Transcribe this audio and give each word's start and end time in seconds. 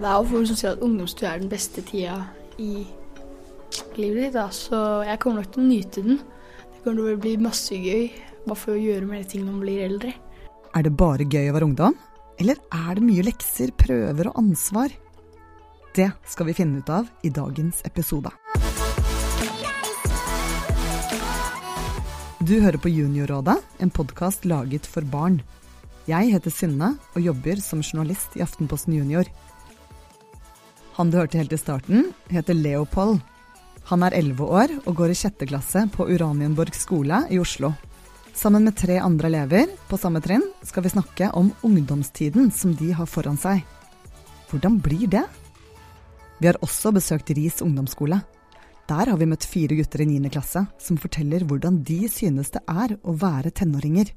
Det 0.00 0.08
er 0.08 0.16
jo 0.16 0.28
folk 0.30 0.46
som 0.48 0.56
sier 0.56 0.70
at 0.72 0.80
ungdomstid 0.80 1.26
er 1.28 1.40
den 1.42 1.50
beste 1.52 1.82
tida 1.84 2.14
i 2.56 2.86
livet 4.00 4.22
ditt, 4.22 4.32
da. 4.32 4.46
så 4.48 4.78
jeg 5.04 5.20
kommer 5.20 5.42
nok 5.42 5.50
til 5.52 5.60
å 5.60 5.66
nyte 5.66 6.04
den. 6.06 6.22
Det 6.72 6.78
kommer 6.86 7.02
til 7.02 7.18
å 7.18 7.20
bli 7.20 7.32
masse 7.44 7.76
gøy, 7.76 8.06
bare 8.46 8.56
for 8.56 8.72
å 8.72 8.80
gjøre 8.80 9.10
mer 9.10 9.26
ting 9.28 9.42
når 9.44 9.58
man 9.58 9.66
blir 9.66 9.82
eldre. 9.84 10.14
Er 10.72 10.86
det 10.86 10.92
bare 10.96 11.26
gøy 11.28 11.50
å 11.50 11.56
være 11.58 11.68
ungdom? 11.68 11.98
Eller 12.40 12.56
er 12.72 12.96
det 12.96 13.04
mye 13.04 13.26
lekser, 13.26 13.74
prøver 13.76 14.30
og 14.30 14.40
ansvar? 14.40 14.94
Det 15.92 16.08
skal 16.32 16.48
vi 16.48 16.56
finne 16.56 16.80
ut 16.80 16.94
av 16.96 17.12
i 17.20 17.34
dagens 17.36 17.84
episode. 17.84 18.32
Du 22.40 22.56
hører 22.56 22.80
på 22.80 22.88
Juniorrådet, 22.88 23.58
en 23.84 23.92
podkast 23.92 24.48
laget 24.48 24.88
for 24.88 25.04
barn. 25.04 25.42
Jeg 26.08 26.32
heter 26.32 26.56
Synne 26.56 26.94
og 27.12 27.20
jobber 27.20 27.60
som 27.60 27.84
journalist 27.84 28.40
i 28.40 28.46
Aftenposten 28.48 28.96
Junior. 28.96 29.28
Han 31.00 31.08
du 31.08 31.16
hørte 31.16 31.38
helt 31.40 31.52
i 31.56 31.56
starten, 31.56 32.10
heter 32.28 32.52
Leopold. 32.52 33.22
Han 33.88 34.02
er 34.04 34.12
11 34.18 34.44
år 34.44 34.72
og 34.82 34.98
går 34.98 35.14
i 35.14 35.16
sjette 35.16 35.46
klasse 35.48 35.86
på 35.94 36.04
Uranienborg 36.10 36.76
skole 36.76 37.22
i 37.32 37.38
Oslo. 37.40 37.70
Sammen 38.36 38.66
med 38.68 38.76
tre 38.76 38.98
andre 39.00 39.30
elever 39.30 39.72
på 39.88 39.96
samme 39.96 40.20
trinn 40.20 40.44
skal 40.60 40.84
vi 40.84 40.92
snakke 40.92 41.30
om 41.40 41.48
ungdomstiden 41.64 42.52
som 42.52 42.76
de 42.76 42.90
har 42.92 43.08
foran 43.08 43.40
seg. 43.40 43.64
Hvordan 44.52 44.76
blir 44.84 45.08
det? 45.08 45.24
Vi 46.36 46.50
har 46.50 46.60
også 46.60 46.92
besøkt 46.92 47.32
Ris 47.32 47.64
ungdomsskole. 47.64 48.20
Der 48.92 49.08
har 49.08 49.16
vi 49.16 49.32
møtt 49.32 49.48
fire 49.48 49.80
gutter 49.80 50.04
i 50.04 50.10
9. 50.12 50.34
klasse 50.36 50.66
som 50.84 51.00
forteller 51.00 51.48
hvordan 51.48 51.80
de 51.80 52.02
synes 52.12 52.52
det 52.52 52.60
er 52.68 52.98
å 53.00 53.16
være 53.16 53.56
tenåringer. 53.56 54.12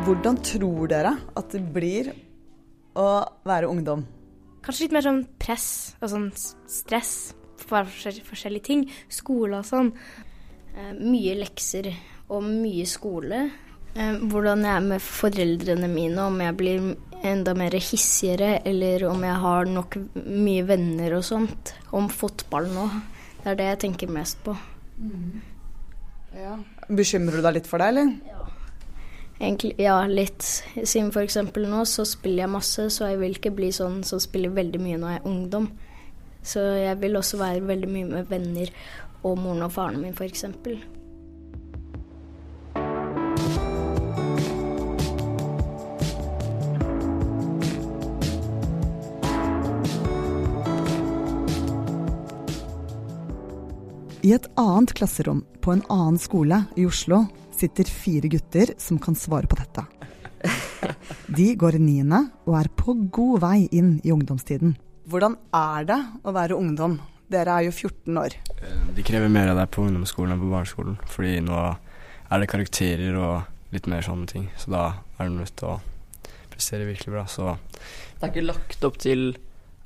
Hvordan 0.00 0.38
tror 0.40 0.88
dere 0.88 1.10
at 1.36 1.52
det 1.52 1.60
blir 1.74 2.08
å 2.96 3.08
være 3.44 3.68
ungdom? 3.68 4.06
Kanskje 4.64 4.86
litt 4.86 4.94
mer 4.96 5.04
sånn 5.04 5.20
press 5.40 5.66
og 6.00 6.08
sånn 6.12 6.30
stress 6.70 7.12
for 7.60 7.84
forskjellige 7.84 8.64
ting. 8.64 8.86
Skole 9.12 9.60
og 9.60 9.68
sånn. 9.68 9.90
Eh, 10.72 10.94
mye 10.96 11.36
lekser 11.42 11.90
og 12.32 12.46
mye 12.48 12.86
skole. 12.88 13.42
Eh, 13.92 14.16
hvordan 14.32 14.64
jeg 14.64 14.72
er 14.72 14.88
med 14.88 15.04
foreldrene 15.04 15.92
mine, 15.92 16.24
om 16.24 16.40
jeg 16.40 16.56
blir 16.56 16.90
enda 17.20 17.54
mer 17.58 17.76
hissigere, 17.76 18.62
eller 18.64 19.04
om 19.10 19.20
jeg 19.28 19.38
har 19.44 19.68
nok 19.68 19.98
mye 20.16 20.64
venner 20.64 21.18
og 21.18 21.26
sånt. 21.28 21.74
Om 21.92 22.08
fotball 22.08 22.72
nå. 22.72 22.88
Det 23.42 23.52
er 23.52 23.60
det 23.60 23.70
jeg 23.74 23.82
tenker 23.84 24.16
mest 24.16 24.40
på. 24.48 24.56
Mm. 24.96 25.40
Ja. 26.40 26.56
Bekymrer 26.88 27.36
du 27.36 27.44
deg 27.44 27.60
litt 27.60 27.68
for 27.68 27.84
det, 27.84 27.92
eller? 27.92 28.14
Ja. 28.30 28.39
Egentlig, 29.40 29.74
ja, 29.80 30.06
litt. 30.06 30.42
Siden 30.84 31.08
f.eks. 31.08 31.38
nå 31.56 31.84
så 31.88 32.04
spiller 32.04 32.44
jeg 32.44 32.52
masse, 32.52 32.90
så 32.92 33.08
jeg 33.08 33.20
vil 33.22 33.38
ikke 33.38 33.54
bli 33.56 33.70
sånn 33.72 34.02
som 34.04 34.20
spiller 34.20 34.52
veldig 34.52 34.80
mye 34.84 34.98
når 35.00 35.14
jeg 35.14 35.22
er 35.22 35.30
ungdom. 35.30 35.70
Så 36.44 36.60
jeg 36.76 37.00
vil 37.00 37.16
også 37.16 37.40
være 37.40 37.64
veldig 37.64 37.88
mye 37.88 38.08
med 38.10 38.28
venner 38.28 38.72
og 39.24 39.40
moren 39.40 39.64
og 39.64 39.72
faren 39.72 40.00
min 40.04 40.12
f.eks. 40.12 40.44
I 54.20 54.34
et 54.36 54.46
annet 54.60 54.92
klasserom 54.92 55.46
på 55.64 55.72
en 55.72 55.86
annen 55.88 56.20
skole 56.20 56.66
i 56.76 56.84
Oslo 56.84 57.24
sitter 57.60 57.88
fire 57.90 58.30
gutter 58.32 58.74
som 58.80 58.98
kan 59.02 59.16
svare 59.18 59.50
på 59.50 59.58
dette. 59.60 59.84
De 61.36 61.52
går 61.60 61.76
i 61.76 61.82
niende 61.82 62.22
og 62.48 62.56
er 62.60 62.70
på 62.76 62.94
god 63.12 63.44
vei 63.44 63.58
inn 63.76 63.98
i 64.04 64.12
ungdomstiden. 64.14 64.76
Hvordan 65.10 65.36
er 65.56 65.86
det 65.88 65.98
å 66.24 66.34
være 66.34 66.58
ungdom? 66.58 66.98
Dere 67.30 67.58
er 67.58 67.68
jo 67.68 67.72
14 67.74 68.18
år. 68.18 68.34
Eh, 68.58 68.78
de 68.96 69.04
krever 69.06 69.30
mer 69.30 69.52
av 69.52 69.58
deg 69.60 69.70
på 69.70 69.84
ungdomsskolen 69.84 70.34
enn 70.34 70.42
på 70.42 70.50
barneskolen. 70.50 70.96
Fordi 71.10 71.36
nå 71.46 71.58
er 71.60 72.42
det 72.42 72.48
karakterer 72.50 73.18
og 73.18 73.74
litt 73.74 73.86
mer 73.90 74.02
sånne 74.06 74.26
ting. 74.30 74.48
Så 74.58 74.72
da 74.74 74.84
er 75.18 75.30
du 75.30 75.36
nødt 75.36 75.54
til 75.58 75.70
å 75.70 75.78
prestere 76.50 76.88
virkelig 76.88 77.14
bra. 77.14 77.24
Så 77.30 77.56
Det 78.18 78.26
er 78.26 78.32
ikke 78.32 78.48
lagt 78.48 78.86
opp 78.86 78.98
til 79.02 79.36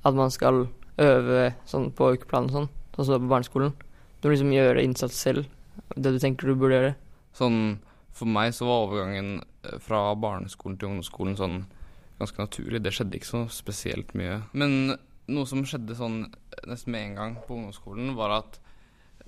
at 0.04 0.16
man 0.16 0.32
skal 0.32 0.66
øve 1.00 1.54
sånn 1.68 1.90
på 1.96 2.14
ukeplanen 2.16 2.50
og 2.50 2.56
sånn, 2.56 2.68
sånn 2.96 3.08
som 3.08 3.24
på 3.26 3.32
barneskolen. 3.32 3.74
Du 4.20 4.28
må 4.28 4.34
liksom 4.34 4.52
gjøre 4.54 4.84
innsats 4.84 5.20
selv, 5.20 5.48
det 5.96 6.14
du 6.14 6.20
tenker 6.22 6.48
du 6.48 6.56
burde 6.56 6.78
gjøre. 6.78 6.94
Sånn 7.34 7.58
for 8.14 8.30
meg 8.30 8.54
så 8.54 8.68
var 8.68 8.84
overgangen 8.86 9.40
eh, 9.42 9.78
fra 9.82 10.06
barneskolen 10.18 10.78
til 10.78 10.92
ungdomsskolen 10.92 11.38
sånn 11.38 11.58
ganske 12.20 12.38
naturlig. 12.38 12.82
Det 12.84 12.94
skjedde 12.94 13.18
ikke 13.18 13.32
så 13.32 13.42
spesielt 13.50 14.14
mye. 14.18 14.38
Men 14.54 14.94
noe 14.94 15.48
som 15.50 15.64
skjedde 15.66 15.96
sånn 15.98 16.20
nesten 16.68 16.94
med 16.94 17.08
en 17.08 17.16
gang 17.18 17.38
på 17.46 17.56
ungdomsskolen, 17.56 18.12
var 18.14 18.36
at 18.36 18.60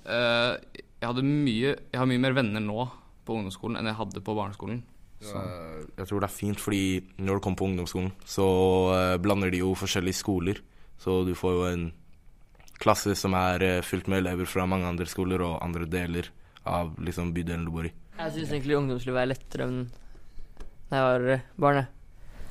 uh, 0.07 0.55
jeg 1.01 1.09
hadde 1.09 1.25
mye 1.27 1.73
Jeg 1.75 1.99
har 1.99 2.07
mye 2.09 2.21
mer 2.23 2.37
venner 2.37 2.63
nå 2.63 2.85
på 3.27 3.35
ungdomsskolen 3.35 3.81
enn 3.81 3.91
jeg 3.91 3.99
hadde 3.99 4.23
på 4.23 4.37
barneskolen. 4.39 4.85
Så. 5.19 5.41
Jeg 5.97 6.07
tror 6.07 6.23
det 6.23 6.29
er 6.29 6.37
fint, 6.37 6.61
fordi 6.63 6.83
når 7.19 7.39
du 7.39 7.43
kommer 7.43 7.59
på 7.59 7.67
ungdomsskolen, 7.73 8.13
så 8.29 8.47
blander 9.19 9.51
de 9.51 9.65
jo 9.65 9.73
forskjellige 9.75 10.21
skoler. 10.21 10.61
Så 11.03 11.25
du 11.27 11.33
får 11.35 11.55
jo 11.57 11.65
en 11.73 11.87
klasse 12.79 13.17
som 13.19 13.35
er 13.35 13.65
fylt 13.83 14.07
med 14.13 14.21
elever 14.23 14.47
fra 14.47 14.69
mange 14.71 14.87
andre 14.87 15.09
skoler 15.11 15.43
og 15.43 15.59
andre 15.65 15.89
deler 15.91 16.31
av 16.67 16.95
liksom, 17.03 17.33
bydelen 17.37 17.67
du 17.67 17.73
bor 17.75 17.89
i. 17.89 17.93
Jeg 18.17 18.33
syns 18.35 18.53
egentlig 18.53 18.79
ungdomslivet 18.79 19.23
er 19.23 19.31
lettere 19.31 19.67
enn 19.67 19.79
da 20.91 21.01
jeg 21.01 21.07
var 21.07 21.45
barn. 21.61 21.87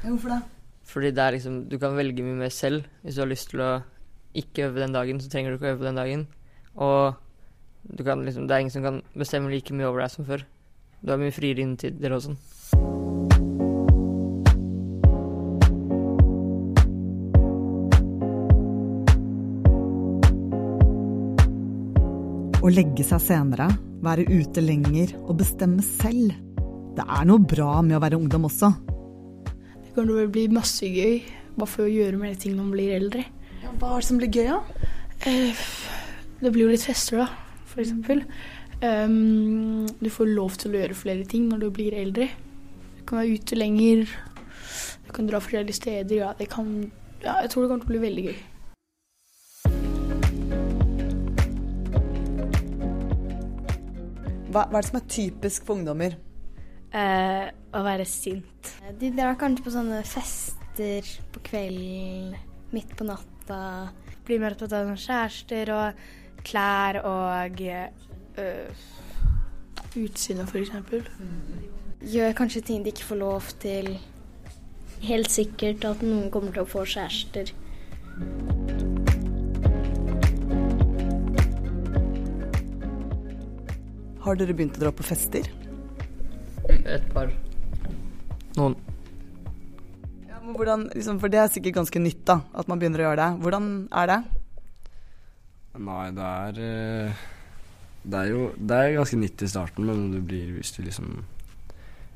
Hvorfor 0.03 0.33
det? 0.35 0.39
Fordi 0.85 1.11
det 1.17 1.23
er 1.23 1.35
liksom, 1.37 1.59
du 1.71 1.77
kan 1.81 1.95
velge 1.97 2.23
mye 2.25 2.37
mer 2.43 2.53
selv. 2.53 2.85
Hvis 3.01 3.17
du 3.17 3.23
har 3.23 3.31
lyst 3.31 3.49
til 3.51 3.63
å 3.65 3.69
ikke 4.37 4.67
øve 4.67 4.83
den 4.83 4.93
dagen, 4.95 5.21
så 5.23 5.31
trenger 5.31 5.51
du 5.51 5.57
ikke 5.57 5.71
å 5.71 5.77
øve 5.77 5.87
den 5.87 5.99
dagen. 5.99 6.25
Og 6.75 7.15
liksom, 7.95 8.45
det 8.45 8.55
er 8.55 8.65
ingen 8.65 8.75
som 8.75 8.85
kan 8.85 8.99
bestemme 9.15 9.49
like 9.53 9.73
mye 9.73 9.87
over 9.89 10.03
deg 10.03 10.13
som 10.13 10.27
før. 10.27 10.45
Du 11.01 11.13
har 11.13 11.21
mye 11.21 11.33
friere 11.33 11.63
innetider 11.63 12.13
og 12.15 12.23
sånn. 12.27 12.37
Å 22.65 22.69
legge 22.73 23.03
seg 23.05 23.19
senere, 23.21 23.67
være 24.01 24.23
ute 24.25 24.61
lenger 24.63 25.11
og 25.19 25.35
bestemme 25.37 25.83
selv. 25.85 26.31
Det 26.97 27.03
er 27.05 27.27
noe 27.29 27.43
bra 27.45 27.75
med 27.85 27.93
å 27.93 27.99
være 28.01 28.17
ungdom 28.17 28.47
også. 28.47 28.71
Det 29.83 29.91
kommer 29.93 30.15
til 30.15 30.21
å 30.23 30.31
bli 30.33 30.45
masse 30.49 30.89
gøy, 30.89 31.19
bare 31.59 31.69
for 31.69 31.85
å 31.85 31.91
gjøre 31.91 32.17
mer 32.17 32.33
ting 32.41 32.55
når 32.55 32.63
man 32.63 32.71
blir 32.73 32.95
eldre. 32.95 33.27
Ja, 33.61 33.69
hva 33.77 33.91
er 33.91 34.01
det 34.01 34.07
som 34.07 34.17
blir 34.17 34.33
gøy, 34.33 34.49
da? 34.49 34.87
Eh, 35.29 35.61
det 36.41 36.53
blir 36.55 36.65
jo 36.65 36.71
litt 36.71 36.87
fester, 36.87 37.21
da, 37.21 37.27
eksempel. 37.85 38.23
Um, 38.81 39.85
du 40.01 40.09
får 40.17 40.33
lov 40.33 40.57
til 40.57 40.73
å 40.73 40.81
gjøre 40.81 40.97
flere 40.97 41.29
ting 41.29 41.45
når 41.51 41.67
du 41.67 41.69
blir 41.77 41.93
eldre. 42.01 42.31
Du 42.97 43.05
kan 43.05 43.21
være 43.21 43.37
ute 43.37 43.61
lenger, 43.61 44.09
du 45.05 45.13
kan 45.13 45.29
dra 45.29 45.37
forskjellige 45.37 45.83
steder. 45.83 46.17
Ja, 46.17 46.33
det 46.33 46.49
kan, 46.49 46.73
ja, 47.21 47.43
jeg 47.45 47.53
tror 47.53 47.67
det 47.67 47.75
kommer 47.75 47.85
til 47.85 47.91
å 47.91 47.93
bli 47.93 48.05
veldig 48.09 48.27
gøy. 48.31 48.43
Hva, 54.55 54.61
hva, 54.71 54.79
er 54.79 54.85
det 54.85 54.87
som 54.87 54.97
er 55.01 55.07
typisk 55.11 55.65
for 55.67 55.75
ungdommer? 55.75 56.13
Eh, 56.95 57.47
å 57.75 57.79
være 57.83 58.05
sint. 58.07 58.69
De 59.01 59.09
drar 59.11 59.35
kanskje 59.35 59.65
på 59.65 59.73
sånne 59.73 59.97
fester 60.07 61.09
på 61.35 61.41
kvelden, 61.49 62.37
midt 62.71 62.93
på 62.95 63.03
natta. 63.03 63.57
Blir 64.23 64.39
mer 64.39 64.55
opptatt 64.55 64.77
av 64.77 64.93
kjærester 64.95 65.73
og 65.75 65.99
klær 66.47 67.01
og 67.03 67.59
øh, 67.67 68.87
Utsynet, 69.99 70.47
f.eks. 70.47 71.11
Gjør 72.15 72.39
kanskje 72.39 72.63
ting 72.63 72.87
de 72.87 72.95
ikke 72.95 73.09
får 73.11 73.19
lov 73.25 73.51
til. 73.59 73.91
Helt 75.03 75.35
sikkert 75.35 75.83
at 75.91 76.03
noen 76.03 76.31
kommer 76.31 76.55
til 76.55 76.63
å 76.63 76.71
få 76.77 76.87
kjærester. 76.95 77.51
Har 84.25 84.37
dere 84.39 84.55
begynt 84.57 84.79
å 84.79 84.81
dra 84.81 84.89
på 84.89 85.05
fester? 85.05 85.45
Et 86.65 87.03
par. 87.13 87.29
Noen. 88.57 88.73
Ja, 90.25 90.39
men 90.39 90.55
hvordan, 90.55 90.87
liksom, 90.95 91.19
for 91.21 91.29
det 91.29 91.43
er 91.43 91.51
sikkert 91.53 91.75
ganske 91.77 92.01
nytt 92.01 92.23
da, 92.25 92.39
at 92.57 92.71
man 92.71 92.81
begynner 92.81 93.03
å 93.03 93.05
gjøre 93.05 93.19
det. 93.19 93.43
Hvordan 93.43 93.67
er 94.01 94.09
det? 94.09 94.17
Nei, 95.75 96.07
det 96.15 96.31
er 96.31 96.59
eh, 96.63 97.23
Det 98.05 98.19
er 98.23 98.31
jo 98.31 98.41
det 98.55 98.79
er 98.79 98.95
ganske 98.95 99.19
nytt 99.19 99.43
i 99.45 99.51
starten, 99.51 99.85
men 99.91 100.07
du 100.15 100.17
blir, 100.25 100.55
hvis 100.55 100.73
du 100.73 100.81
liksom 100.87 101.19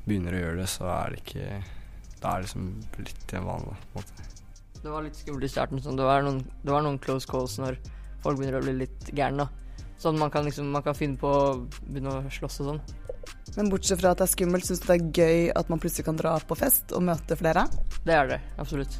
begynner 0.08 0.34
å 0.34 0.42
gjøre 0.42 0.60
det, 0.64 0.68
så 0.72 0.90
er 0.90 1.14
det 1.14 1.22
ikke 1.22 1.46
Da 2.22 2.32
er 2.32 2.42
det 2.42 2.48
liksom 2.48 2.66
litt 3.04 3.36
en 3.38 3.48
vane, 3.52 3.78
på 3.92 4.02
en 4.02 4.02
måte. 4.02 4.28
Det 4.80 4.90
var 4.96 5.06
litt 5.06 5.22
skummelt 5.22 5.46
i 5.46 5.52
starten. 5.52 5.84
Sånn. 5.84 6.00
Det, 6.00 6.10
var 6.10 6.26
noen, 6.26 6.42
det 6.64 6.74
var 6.74 6.82
noen 6.82 6.98
close 6.98 7.28
calls 7.30 7.54
når 7.62 7.78
folk 8.24 8.40
begynner 8.40 8.58
å 8.58 8.66
bli 8.66 8.78
litt 8.82 9.14
gærne. 9.14 9.46
Sånn 10.00 10.16
man 10.16 10.30
kan 10.32 10.46
liksom 10.46 10.70
Man 10.72 10.84
kan 10.84 10.96
finne 10.96 11.20
på 11.20 11.28
å 11.28 11.46
begynne 11.84 12.14
å 12.22 12.32
slåss 12.32 12.62
og 12.62 12.70
sånn. 12.70 12.82
Men 13.56 13.68
bortsett 13.68 14.00
fra 14.00 14.14
at 14.14 14.20
det 14.20 14.28
er 14.28 14.32
skummelt, 14.32 14.64
syns 14.64 14.80
du 14.80 14.86
det 14.88 14.96
er 14.96 15.10
gøy 15.20 15.40
at 15.58 15.68
man 15.72 15.80
plutselig 15.82 16.06
kan 16.06 16.16
dra 16.16 16.36
på 16.40 16.56
fest 16.56 16.94
og 16.96 17.02
møte 17.04 17.36
flere? 17.36 17.66
Det 18.06 18.14
er 18.14 18.30
det, 18.30 18.38
absolutt. 18.62 18.94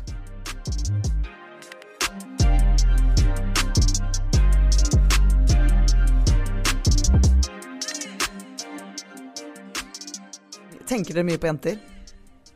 Tenker 10.90 11.14
dere 11.14 11.24
mye 11.30 11.38
på 11.38 11.46
jenter? 11.46 11.78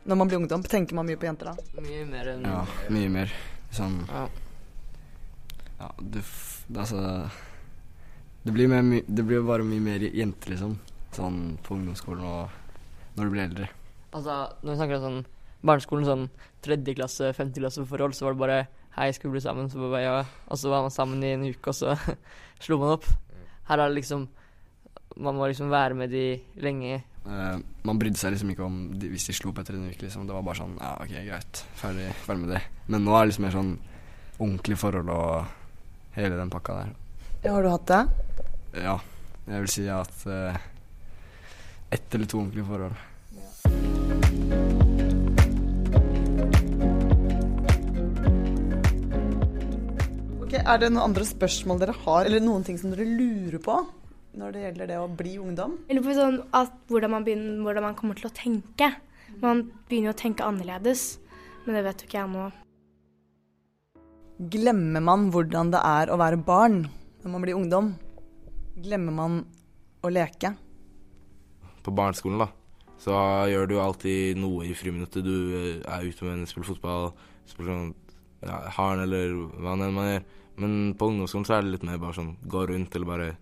Når 0.05 0.19
man 0.19 0.29
blir 0.29 0.41
ungdom, 0.43 0.67
tenker 0.67 0.99
man 0.99 1.07
mye 1.07 1.17
på 1.17 1.25
jenter 1.25 1.53
da? 1.53 1.81
Mye 1.81 2.03
mer 2.11 2.33
enn 2.35 2.45
Ja, 2.45 2.61
mye 2.93 3.09
mer. 3.09 3.33
Liksom 3.71 3.97
Ja. 4.11 4.27
Ja, 5.79 5.89
du 5.97 6.19
f... 6.19 6.65
Altså 6.75 6.99
Det 8.45 8.53
blir, 8.53 8.67
mer, 8.69 8.83
my- 8.85 9.03
det 9.07 9.25
blir 9.25 9.41
bare 9.45 9.65
mye 9.65 9.81
mer 9.81 10.03
jenter, 10.13 10.53
liksom. 10.53 10.75
Sånn 11.15 11.57
på 11.65 11.75
ungdomsskolen 11.77 12.21
og 12.23 12.49
når 13.15 13.23
du 13.23 13.31
blir 13.33 13.45
eldre. 13.47 13.69
Altså, 14.13 14.35
når 14.61 14.71
vi 14.71 14.77
snakker 14.79 14.99
om 14.99 15.05
sånn 15.05 15.25
barneskolen, 15.65 16.05
sånn 16.05 16.25
tredje 16.65 16.95
klasse, 16.99 17.31
femte 17.33 17.61
klasse 17.63 17.85
forhold, 17.89 18.13
så 18.15 18.27
var 18.27 18.35
det 18.35 18.43
bare 18.45 18.59
Hei, 18.95 19.09
skal 19.11 19.27
vi 19.27 19.33
bli 19.35 19.41
sammen? 19.43 19.67
Så 19.67 19.75
bare 19.91 19.99
ja. 20.05 20.19
Og 20.47 20.55
så 20.57 20.69
var 20.71 20.85
man 20.85 20.91
sammen 20.93 21.23
i 21.27 21.33
en 21.35 21.41
uke, 21.43 21.67
og 21.67 21.75
så 21.75 21.97
slo 22.63 22.77
man 22.79 22.93
opp. 22.95 23.07
Her 23.67 23.81
er 23.81 23.89
det 23.89 23.97
liksom 23.97 24.27
Man 25.17 25.35
må 25.35 25.47
liksom 25.49 25.69
være 25.71 25.95
med 25.95 26.11
de 26.11 26.21
lenge. 26.63 27.01
Uh, 27.25 27.57
man 27.83 27.97
brydde 27.99 28.19
seg 28.19 28.31
liksom 28.35 28.51
ikke 28.53 28.63
om 28.63 28.77
de, 28.99 29.09
hvis 29.09 29.25
de 29.27 29.33
slo 29.35 29.49
opp 29.51 29.59
etter 29.63 29.75
en 29.75 29.89
uke, 29.89 29.99
liksom. 30.05 30.27
Det 30.27 30.35
var 30.35 30.43
bare 30.47 30.59
sånn 30.61 30.77
Ja, 30.79 30.93
OK, 31.01 31.11
greit. 31.27 31.63
Ferdig, 31.79 32.07
ferdig 32.23 32.45
med 32.45 32.53
det. 32.55 32.61
Men 32.87 33.03
nå 33.07 33.15
er 33.17 33.23
det 33.25 33.31
liksom 33.33 33.47
mer 33.47 33.55
sånn 33.57 33.73
ordentlig 34.37 34.77
forhold 34.79 35.09
og 35.09 35.45
hele 36.15 36.37
den 36.39 36.51
pakka 36.53 36.77
der. 36.83 36.93
Har 37.43 37.63
du 37.63 37.69
hatt 37.69 37.87
det? 37.87 38.01
Ja, 38.83 38.95
jeg 39.47 39.65
vil 39.65 39.71
si 39.71 39.83
at 39.91 40.23
eh, 40.27 40.55
ett 41.93 42.15
eller 42.15 42.25
to 42.25 42.39
ordentlige 42.41 42.65
forhold. 42.65 42.95
Ok, 50.45 50.55
Er 50.59 50.81
det 50.81 50.89
noen 50.91 51.05
andre 51.09 51.27
spørsmål 51.27 51.79
dere 51.83 51.95
har, 52.05 52.25
eller 52.25 52.43
noen 52.43 52.65
ting 52.65 52.79
som 52.81 52.91
dere 52.93 53.07
lurer 53.07 53.61
på 53.63 53.79
når 54.35 54.51
det 54.51 54.65
gjelder 54.65 54.89
det 54.91 54.97
å 54.99 55.07
bli 55.07 55.37
ungdom? 55.39 55.77
Eller 55.87 56.03
på 56.03 56.17
sånn 56.17 56.41
at 56.57 56.73
hvordan 56.91 57.13
man, 57.13 57.23
begynner, 57.23 57.61
hvordan 57.63 57.85
man 57.87 57.95
kommer 57.95 58.19
til 58.19 58.27
å 58.27 58.35
tenke. 58.35 58.89
Man 59.39 59.69
begynner 59.87 60.11
jo 60.11 60.15
å 60.17 60.19
tenke 60.19 60.43
annerledes, 60.43 61.05
men 61.63 61.77
det 61.77 61.85
vet 61.85 62.03
jo 62.03 62.09
ikke 62.09 62.19
jeg 62.19 62.33
nå. 62.33 62.49
Glemmer 64.51 65.05
man 65.07 65.29
hvordan 65.31 65.71
det 65.71 65.79
er 65.87 66.11
å 66.11 66.19
være 66.19 66.41
barn 66.43 66.81
når 67.25 67.33
man 67.33 67.41
blir 67.41 67.57
ungdom? 67.57 67.87
Glemmer 68.77 69.15
man 69.17 69.39
å 70.05 70.11
leke? 70.13 70.53
På 71.81 71.93
barneskolen, 71.95 72.43
da, 72.43 72.49
så 73.01 73.17
gjør 73.49 73.69
du 73.69 73.75
alltid 73.81 74.37
noe 74.37 74.67
i 74.69 74.75
friminuttet. 74.77 75.25
Du 75.25 75.33
eh, 75.57 75.81
er 75.81 76.05
ute 76.05 76.25
med 76.25 76.37
en 76.37 76.49
spiller 76.49 76.69
fotball, 76.69 77.09
spiller 77.49 77.73
sånn 77.73 77.91
ja, 78.45 78.59
harn 78.77 79.01
eller 79.07 79.33
hva 79.57 79.73
enn 79.73 79.97
man 79.97 80.11
gjør. 80.11 80.29
Men 80.61 80.77
på 80.95 81.09
ungdomsskolen 81.11 81.49
så 81.49 81.57
er 81.57 81.65
det 81.65 81.73
litt 81.73 81.87
mer 81.87 81.99
bare 81.99 82.15
sånn 82.15 82.35
gå 82.45 82.61
rundt 82.69 82.95
eller 82.95 83.09
bare 83.09 83.33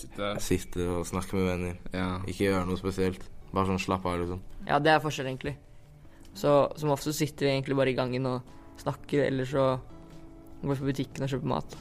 Sitte 0.00 0.28
sitte 0.38 0.84
og 0.86 1.02
snakke 1.08 1.34
med 1.34 1.48
venner. 1.48 1.78
Ja. 1.90 2.10
Ikke 2.30 2.46
gjøre 2.46 2.68
noe 2.68 2.78
spesielt. 2.78 3.24
Bare 3.50 3.66
sånn 3.72 3.80
slappe 3.82 4.06
av, 4.06 4.20
liksom. 4.22 4.38
Ja, 4.68 4.78
det 4.78 4.92
er 4.92 5.02
forskjell, 5.02 5.26
egentlig. 5.32 5.56
Så 6.38 6.52
som 6.78 6.92
ofte 6.94 7.10
så 7.10 7.16
sitter 7.24 7.48
vi 7.48 7.54
egentlig 7.56 7.76
bare 7.80 7.90
i 7.90 7.98
gangen 7.98 8.28
og 8.30 8.52
snakker, 8.80 9.26
eller 9.26 9.48
så 9.50 9.64
går 10.62 10.70
vi 10.70 10.78
på 10.78 10.90
butikken 10.92 11.26
og 11.26 11.34
kjøper 11.34 11.50
mat. 11.56 11.80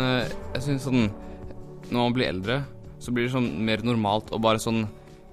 Jeg 0.00 0.62
syns 0.64 0.86
sånn 0.86 1.08
Når 1.90 1.98
man 1.98 2.14
blir 2.14 2.30
eldre, 2.30 2.60
så 3.02 3.12
blir 3.14 3.26
det 3.26 3.34
sånn 3.34 3.48
mer 3.66 3.82
normalt 3.86 4.30
å 4.34 4.38
bare 4.42 4.60
sånn 4.62 4.84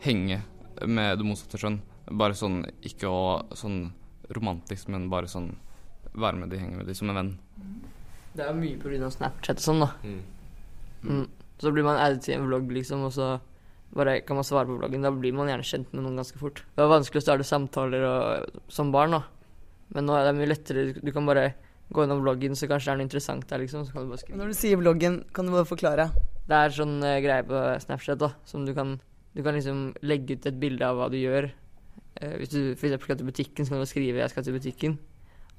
henge 0.06 0.40
med 0.86 1.20
det 1.20 1.26
motsatte 1.28 1.60
kjønn. 1.62 1.82
Bare 2.18 2.38
sånn 2.38 2.62
ikke 2.86 3.10
å 3.12 3.22
sånn 3.58 3.92
romantisk, 4.34 4.90
men 4.94 5.10
bare 5.12 5.30
sånn 5.30 5.52
være 6.18 6.42
med 6.42 6.54
de, 6.54 6.62
henge 6.62 6.80
med 6.80 6.90
de 6.90 6.96
som 6.98 7.12
en 7.12 7.20
venn. 7.20 7.32
Det 8.38 8.46
er 8.46 8.58
mye 8.58 9.02
av 9.04 9.14
Snapchat 9.14 9.62
og 9.62 9.66
sånn, 9.66 9.84
da. 9.84 9.92
Mm. 11.04 11.26
Så 11.62 11.74
blir 11.74 11.86
man 11.86 12.00
addet 12.02 12.26
til 12.26 12.38
en 12.38 12.48
vlogg, 12.48 12.72
liksom, 12.74 13.06
og 13.08 13.14
så 13.14 13.36
bare 13.98 14.20
kan 14.26 14.38
man 14.38 14.46
svare 14.46 14.68
på 14.70 14.78
vloggen. 14.78 15.06
Da 15.06 15.12
blir 15.14 15.34
man 15.36 15.50
gjerne 15.50 15.66
kjent 15.66 15.94
med 15.94 16.06
noen 16.06 16.20
ganske 16.22 16.40
fort. 16.42 16.64
Det 16.76 16.84
var 16.84 16.98
vanskelig 16.98 17.22
å 17.22 17.26
starte 17.26 17.48
samtaler 17.48 18.06
og, 18.08 18.60
som 18.72 18.92
barn, 18.94 19.18
da. 19.18 19.24
Men 19.96 20.10
nå 20.10 20.18
er 20.18 20.28
det 20.28 20.36
mye 20.38 20.52
lettere. 20.52 20.86
Du 21.00 21.12
kan 21.16 21.28
bare 21.30 21.54
gå 21.94 22.04
gjennom 22.04 22.24
vloggen, 22.24 22.56
så 22.58 22.68
kanskje 22.68 22.90
det 22.90 22.94
er 22.94 23.00
noe 23.00 23.08
interessant 23.08 23.46
der, 23.48 23.62
liksom. 23.64 23.86
Så 23.86 23.96
kan 23.96 24.04
du 24.04 24.12
bare 24.12 24.22
skrive. 24.22 24.40
Når 24.42 24.52
du 24.52 24.58
sier 24.58 24.80
vloggen, 24.80 25.22
kan 25.36 25.48
du 25.48 25.54
bare 25.56 25.70
forklare? 25.70 26.10
Det 26.48 26.58
er 26.58 26.76
sånn 26.76 26.98
uh, 27.04 27.20
greie 27.24 27.46
på 27.48 27.62
Snapchat, 27.84 28.20
da, 28.24 28.34
som 28.48 28.66
du 28.68 28.74
kan 28.78 28.98
Du 29.38 29.44
kan 29.46 29.54
liksom 29.54 29.92
legge 30.02 30.34
ut 30.34 30.46
et 30.50 30.56
bilde 30.58 30.82
av 30.82 30.98
hva 30.98 31.12
du 31.14 31.18
gjør. 31.20 31.52
Uh, 32.18 32.36
hvis 32.42 32.50
du 32.50 32.62
f.eks. 32.74 32.96
skal 33.04 33.20
til 33.20 33.28
butikken, 33.28 33.66
så 33.66 33.76
kan 33.76 33.84
du 33.84 33.86
skrive 33.86 34.18
'jeg 34.18 34.30
skal 34.34 34.44
til 34.44 34.58
butikken'. 34.58 34.98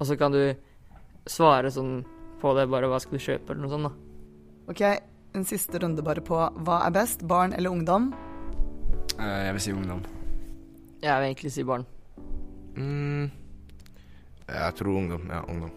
Og 0.00 0.06
så 0.06 0.18
kan 0.18 0.32
du 0.32 0.54
svare 1.26 1.70
sånn 1.70 2.04
på 2.40 2.54
det, 2.58 2.66
bare 2.68 2.90
'hva 2.90 2.98
skal 2.98 3.18
du 3.18 3.24
kjøpe', 3.24 3.50
eller 3.50 3.62
noe 3.62 3.70
sånt, 3.70 3.86
da. 3.86 3.92
Ok, 4.68 4.82
en 5.34 5.44
siste 5.44 5.78
runde 5.78 6.02
bare 6.02 6.20
på 6.20 6.34
hva 6.34 6.86
er 6.86 6.90
best, 6.90 7.22
barn 7.22 7.52
eller 7.52 7.70
ungdom? 7.70 8.12
Uh, 9.18 9.46
jeg 9.46 9.52
vil 9.52 9.60
si 9.60 9.72
ungdom. 9.72 10.02
Jeg 11.02 11.14
vil 11.14 11.28
egentlig 11.30 11.52
si 11.52 11.62
barn. 11.62 11.86
Mm. 12.74 13.30
Jeg 14.48 14.74
tror 14.74 14.96
ungdom. 14.96 15.28
Ja, 15.30 15.44
ungdom. 15.46 15.70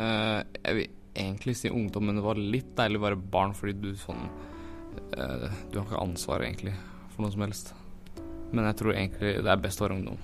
Eh, 0.00 0.40
jeg 0.64 0.78
vil 0.78 0.88
egentlig 1.20 1.56
si 1.58 1.70
ungdom, 1.70 2.08
men 2.08 2.16
det 2.16 2.24
var 2.24 2.40
litt 2.40 2.72
deilig 2.78 3.00
å 3.00 3.06
være 3.08 3.24
barn 3.34 3.52
fordi 3.56 3.74
du 3.82 3.90
sånn 3.98 4.22
uh, 5.18 5.48
Du 5.68 5.80
har 5.80 5.84
ikke 5.84 6.00
ansvar 6.00 6.44
egentlig 6.46 6.72
for 7.12 7.24
noe 7.24 7.34
som 7.34 7.44
helst. 7.44 7.72
Men 8.54 8.68
jeg 8.70 8.78
tror 8.80 8.94
egentlig 8.94 9.34
det 9.44 9.52
er 9.52 9.64
best 9.64 9.82
å 9.82 9.88
være 9.88 9.98
ungdom. 9.98 10.20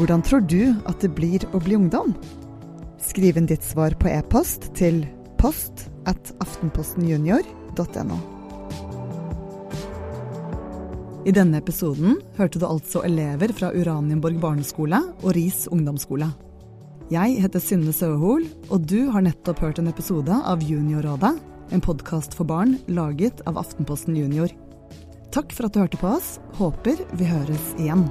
Hvordan 0.00 0.22
tror 0.24 0.40
du 0.48 0.72
at 0.88 1.02
det 1.04 1.12
blir 1.12 1.44
å 1.52 1.60
bli 1.60 1.76
ungdom? 1.76 2.14
Skriv 3.04 3.36
inn 3.36 3.48
ditt 3.50 3.66
svar 3.66 3.92
på 4.00 4.08
e-post 4.08 4.70
til 4.78 5.02
post 5.40 5.90
at 6.08 6.32
aftenpostenjunior.no. 6.40 8.39
I 11.20 11.32
denne 11.36 11.58
episoden 11.60 12.16
hørte 12.38 12.60
du 12.60 12.64
altså 12.64 13.02
elever 13.04 13.52
fra 13.52 13.68
Uranienborg 13.76 14.38
barneskole 14.40 15.02
og 15.20 15.34
Ris 15.36 15.66
ungdomsskole. 15.68 16.30
Jeg 17.12 17.36
heter 17.42 17.60
Synne 17.60 17.92
Søhol, 17.92 18.46
og 18.70 18.86
du 18.88 19.10
har 19.12 19.26
nettopp 19.26 19.60
hørt 19.60 19.82
en 19.82 19.90
episode 19.90 20.32
av 20.32 20.64
Juniorrådet, 20.64 21.34
en 21.76 21.84
podkast 21.84 22.32
for 22.38 22.48
barn 22.48 22.78
laget 22.88 23.44
av 23.50 23.60
Aftenposten 23.60 24.16
Junior. 24.16 24.48
Takk 25.34 25.52
for 25.52 25.68
at 25.68 25.76
du 25.76 25.82
hørte 25.82 26.00
på 26.00 26.14
oss. 26.16 26.38
Håper 26.56 27.04
vi 27.12 27.28
høres 27.28 27.74
igjen. 27.76 28.08